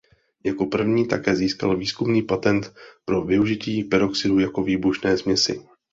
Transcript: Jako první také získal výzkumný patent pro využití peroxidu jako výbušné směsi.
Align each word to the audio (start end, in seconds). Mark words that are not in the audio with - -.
Jako 0.45 0.65
první 0.65 1.07
také 1.07 1.35
získal 1.35 1.77
výzkumný 1.77 2.21
patent 2.21 2.73
pro 3.05 3.21
využití 3.23 3.83
peroxidu 3.83 4.39
jako 4.39 4.63
výbušné 4.63 5.17
směsi. 5.17 5.61